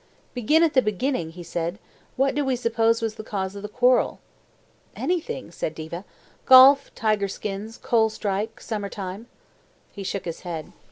"Begin 0.33 0.63
at 0.63 0.73
the 0.73 0.81
beginning," 0.81 1.29
he 1.33 1.43
said. 1.43 1.77
"What 2.15 2.33
do 2.33 2.43
we 2.43 2.55
suppose 2.55 3.03
was 3.03 3.13
the 3.13 3.23
cause 3.23 3.55
of 3.55 3.61
the 3.61 3.69
quarrel?" 3.69 4.19
"Anything," 4.95 5.51
said 5.51 5.75
Diva. 5.75 6.05
"Golf, 6.47 6.89
tiger 6.95 7.27
skins, 7.27 7.77
coal 7.77 8.09
strike, 8.09 8.59
summer 8.59 8.89
time." 8.89 9.27
He 9.91 10.01
shook 10.01 10.25
his 10.25 10.39
head. 10.39 10.71